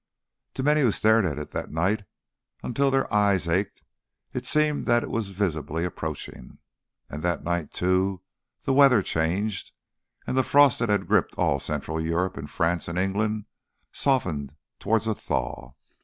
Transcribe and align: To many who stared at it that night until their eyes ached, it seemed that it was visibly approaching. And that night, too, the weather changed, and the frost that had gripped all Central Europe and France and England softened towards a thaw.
To 0.55 0.63
many 0.63 0.81
who 0.81 0.91
stared 0.91 1.25
at 1.25 1.37
it 1.37 1.51
that 1.51 1.69
night 1.69 2.05
until 2.63 2.89
their 2.89 3.13
eyes 3.13 3.47
ached, 3.47 3.83
it 4.33 4.47
seemed 4.47 4.85
that 4.85 5.03
it 5.03 5.11
was 5.11 5.27
visibly 5.27 5.85
approaching. 5.85 6.57
And 7.07 7.21
that 7.21 7.43
night, 7.43 7.71
too, 7.71 8.23
the 8.63 8.73
weather 8.73 9.03
changed, 9.03 9.73
and 10.25 10.35
the 10.35 10.41
frost 10.41 10.79
that 10.79 10.89
had 10.89 11.05
gripped 11.07 11.35
all 11.37 11.59
Central 11.59 12.01
Europe 12.01 12.35
and 12.35 12.49
France 12.49 12.87
and 12.87 12.97
England 12.97 13.45
softened 13.91 14.55
towards 14.79 15.05
a 15.05 15.13
thaw. 15.13 15.75